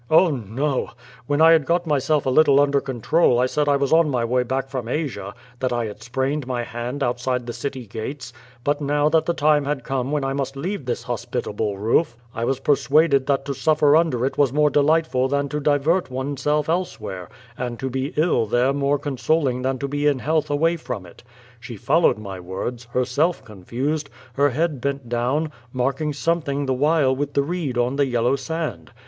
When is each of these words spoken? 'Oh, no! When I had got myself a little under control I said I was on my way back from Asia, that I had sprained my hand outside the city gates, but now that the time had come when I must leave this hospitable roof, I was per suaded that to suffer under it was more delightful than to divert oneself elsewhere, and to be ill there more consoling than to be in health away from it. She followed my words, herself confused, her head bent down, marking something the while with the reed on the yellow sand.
'Oh, 0.09 0.29
no! 0.31 0.89
When 1.27 1.41
I 1.41 1.51
had 1.51 1.67
got 1.67 1.85
myself 1.85 2.25
a 2.25 2.31
little 2.31 2.59
under 2.59 2.81
control 2.81 3.37
I 3.39 3.45
said 3.45 3.69
I 3.69 3.75
was 3.75 3.93
on 3.93 4.09
my 4.09 4.25
way 4.25 4.41
back 4.41 4.67
from 4.67 4.87
Asia, 4.87 5.35
that 5.59 5.71
I 5.71 5.85
had 5.85 6.01
sprained 6.01 6.47
my 6.47 6.63
hand 6.63 7.03
outside 7.03 7.45
the 7.45 7.53
city 7.53 7.85
gates, 7.85 8.33
but 8.63 8.81
now 8.81 9.09
that 9.09 9.27
the 9.27 9.35
time 9.35 9.65
had 9.65 9.83
come 9.83 10.11
when 10.11 10.23
I 10.25 10.33
must 10.33 10.55
leave 10.55 10.85
this 10.85 11.03
hospitable 11.03 11.77
roof, 11.77 12.17
I 12.33 12.45
was 12.45 12.59
per 12.59 12.73
suaded 12.73 13.27
that 13.27 13.45
to 13.45 13.53
suffer 13.53 13.95
under 13.95 14.25
it 14.25 14.39
was 14.39 14.51
more 14.51 14.71
delightful 14.71 15.27
than 15.27 15.47
to 15.49 15.59
divert 15.59 16.09
oneself 16.09 16.67
elsewhere, 16.67 17.29
and 17.55 17.77
to 17.77 17.87
be 17.87 18.11
ill 18.17 18.47
there 18.47 18.73
more 18.73 18.97
consoling 18.97 19.61
than 19.61 19.77
to 19.77 19.87
be 19.87 20.07
in 20.07 20.17
health 20.17 20.49
away 20.49 20.77
from 20.77 21.05
it. 21.05 21.21
She 21.59 21.77
followed 21.77 22.17
my 22.17 22.39
words, 22.39 22.85
herself 22.85 23.45
confused, 23.45 24.09
her 24.33 24.49
head 24.49 24.81
bent 24.81 25.09
down, 25.09 25.51
marking 25.71 26.11
something 26.11 26.65
the 26.65 26.73
while 26.73 27.15
with 27.15 27.35
the 27.35 27.43
reed 27.43 27.77
on 27.77 27.97
the 27.97 28.07
yellow 28.07 28.35
sand. 28.35 28.91